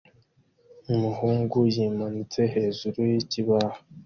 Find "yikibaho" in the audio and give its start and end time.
3.11-3.77